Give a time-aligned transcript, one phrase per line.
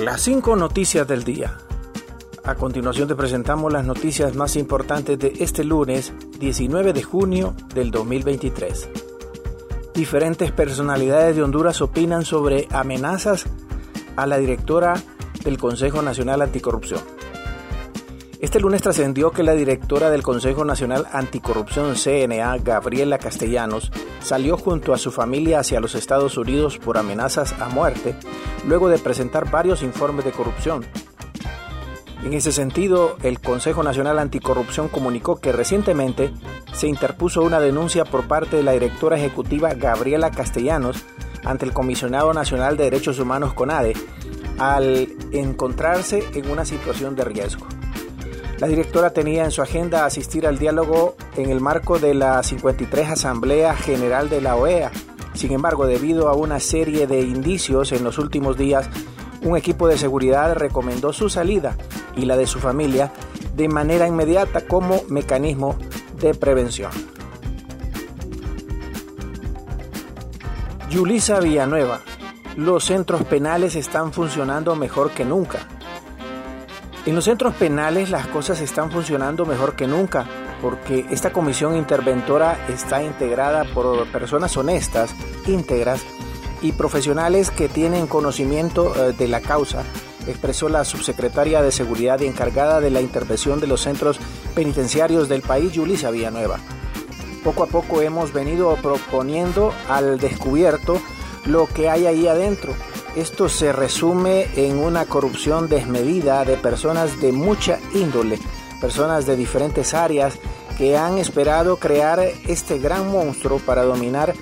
[0.00, 1.58] Las cinco noticias del día.
[2.42, 7.90] A continuación te presentamos las noticias más importantes de este lunes 19 de junio del
[7.90, 8.88] 2023.
[9.92, 13.44] Diferentes personalidades de Honduras opinan sobre amenazas
[14.16, 14.94] a la directora
[15.44, 17.02] del Consejo Nacional Anticorrupción.
[18.40, 24.94] Este lunes trascendió que la directora del Consejo Nacional Anticorrupción CNA, Gabriela Castellanos, salió junto
[24.94, 28.16] a su familia hacia los Estados Unidos por amenazas a muerte,
[28.66, 30.86] luego de presentar varios informes de corrupción.
[32.24, 36.32] En ese sentido, el Consejo Nacional Anticorrupción comunicó que recientemente
[36.72, 41.04] se interpuso una denuncia por parte de la directora ejecutiva Gabriela Castellanos
[41.44, 43.92] ante el Comisionado Nacional de Derechos Humanos CONADE
[44.58, 47.66] al encontrarse en una situación de riesgo.
[48.60, 53.08] La directora tenía en su agenda asistir al diálogo en el marco de la 53
[53.08, 54.92] Asamblea General de la OEA.
[55.32, 58.90] Sin embargo, debido a una serie de indicios en los últimos días,
[59.40, 61.74] un equipo de seguridad recomendó su salida
[62.14, 63.10] y la de su familia
[63.56, 65.78] de manera inmediata como mecanismo
[66.20, 66.90] de prevención.
[70.90, 72.02] Yulisa Villanueva,
[72.56, 75.66] los centros penales están funcionando mejor que nunca.
[77.06, 80.26] En los centros penales las cosas están funcionando mejor que nunca
[80.60, 85.14] porque esta comisión interventora está integrada por personas honestas,
[85.46, 86.02] íntegras
[86.60, 89.82] y profesionales que tienen conocimiento eh, de la causa,
[90.26, 94.20] expresó la subsecretaria de Seguridad encargada de la intervención de los centros
[94.54, 96.58] penitenciarios del país, Yulisa Villanueva.
[97.42, 101.00] Poco a poco hemos venido proponiendo al descubierto
[101.46, 102.74] lo que hay ahí adentro,
[103.16, 108.38] esto se resume en una corrupción desmedida de personas de mucha índole,
[108.80, 110.38] personas de diferentes áreas
[110.78, 114.34] que han esperado crear este gran monstruo para dominar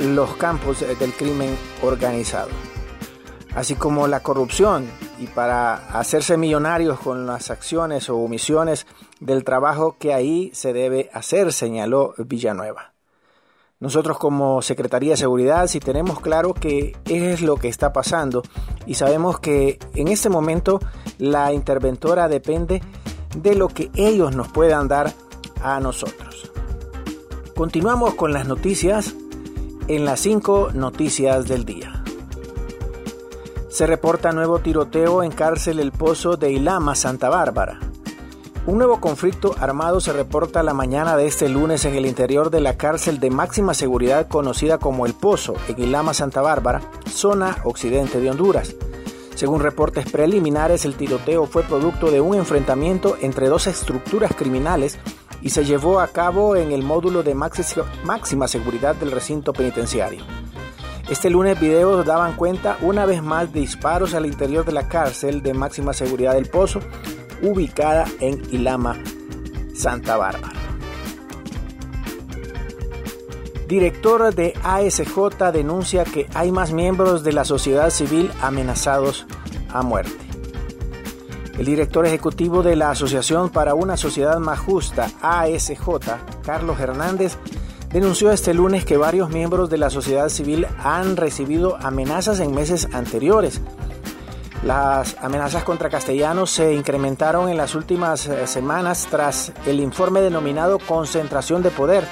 [0.00, 2.48] los campos del crimen organizado.
[3.54, 4.86] Así como la corrupción
[5.18, 8.86] y para hacerse millonarios con las acciones o omisiones
[9.20, 12.95] del trabajo que ahí se debe hacer, señaló Villanueva.
[13.78, 18.42] Nosotros como Secretaría de Seguridad si tenemos claro que es lo que está pasando
[18.86, 20.80] y sabemos que en este momento
[21.18, 22.82] la interventora depende
[23.36, 25.12] de lo que ellos nos puedan dar
[25.62, 26.50] a nosotros.
[27.54, 29.14] Continuamos con las noticias
[29.88, 32.02] en las cinco noticias del día.
[33.68, 37.78] Se reporta nuevo tiroteo en cárcel El Pozo de Ilama, Santa Bárbara.
[38.66, 42.60] Un nuevo conflicto armado se reporta la mañana de este lunes en el interior de
[42.60, 48.18] la cárcel de máxima seguridad conocida como El Pozo, en Ilama, Santa Bárbara, zona occidente
[48.18, 48.74] de Honduras.
[49.36, 54.98] Según reportes preliminares, el tiroteo fue producto de un enfrentamiento entre dos estructuras criminales
[55.42, 60.24] y se llevó a cabo en el módulo de máxima seguridad del recinto penitenciario.
[61.08, 65.40] Este lunes videos daban cuenta una vez más de disparos al interior de la cárcel
[65.40, 66.80] de máxima seguridad del Pozo,
[67.42, 68.96] ubicada en Ilama,
[69.74, 70.52] Santa Bárbara.
[73.68, 79.26] Director de ASJ denuncia que hay más miembros de la sociedad civil amenazados
[79.72, 80.26] a muerte.
[81.58, 85.80] El director ejecutivo de la Asociación para una Sociedad Más Justa, ASJ,
[86.44, 87.38] Carlos Hernández,
[87.90, 92.88] denunció este lunes que varios miembros de la sociedad civil han recibido amenazas en meses
[92.92, 93.60] anteriores
[94.62, 100.78] las amenazas contra castellanos se incrementaron en las últimas eh, semanas tras el informe denominado
[100.78, 102.04] Concentración de Poder,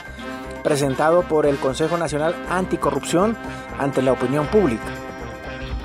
[0.63, 3.37] presentado por el Consejo Nacional Anticorrupción
[3.79, 4.85] ante la opinión pública.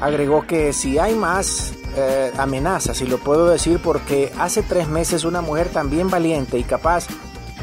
[0.02, 5.24] Agregó que si hay más eh, amenazas, y lo puedo decir porque hace tres meses
[5.24, 7.08] una mujer también valiente y capaz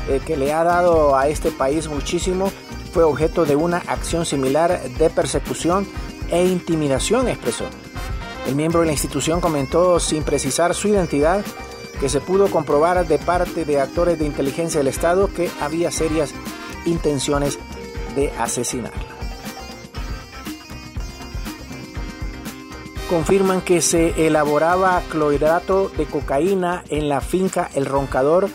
[0.08, 2.50] eh, que le ha dado a este país muchísimo,
[2.92, 5.86] fue objeto de una acción similar de persecución
[6.30, 7.64] e intimidación, expresó.
[8.46, 11.44] El miembro de la institución comentó sin precisar su identidad
[11.98, 16.32] que se pudo comprobar de parte de actores de inteligencia del Estado que había serias
[16.84, 17.58] intenciones
[18.14, 19.02] de asesinarla.
[23.08, 28.48] Confirman que se elaboraba clorhidrato de cocaína en la finca El Roncador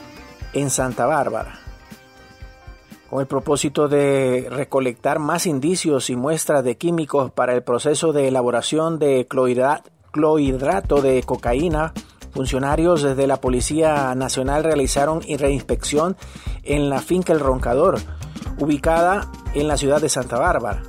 [0.54, 1.61] en Santa Bárbara.
[3.12, 8.30] Con el propósito de recolectar más indicios y muestras de químicos para el proceso de
[8.30, 11.92] elaboración de clorhidrato de cocaína,
[12.32, 16.16] funcionarios desde la Policía Nacional realizaron reinspección
[16.64, 18.00] en la finca El Roncador,
[18.60, 20.82] ubicada en la ciudad de Santa Bárbara.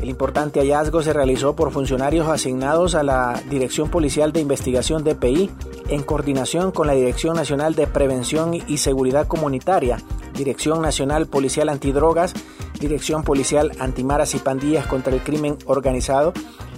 [0.00, 5.50] El importante hallazgo se realizó por funcionarios asignados a la Dirección Policial de Investigación DPI
[5.88, 9.98] en coordinación con la Dirección Nacional de Prevención y Seguridad Comunitaria,
[10.34, 12.34] Dirección Nacional Policial Antidrogas,
[12.78, 16.32] Dirección Policial Antimaras y Pandillas contra el Crimen Organizado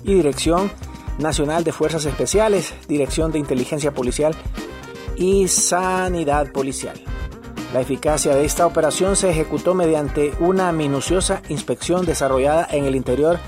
[0.05, 0.71] y Dirección
[1.19, 4.35] Nacional de Fuerzas Especiales, Dirección de Inteligencia Policial
[5.17, 7.01] y Sanidad Policial.
[7.73, 13.39] La eficacia de esta operación se ejecutó mediante una minuciosa inspección desarrollada en el interior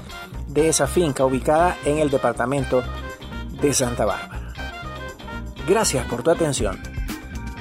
[0.49, 2.83] de esa finca ubicada en el departamento
[3.61, 4.53] de Santa Bárbara.
[5.67, 6.94] Gracias por tu atención.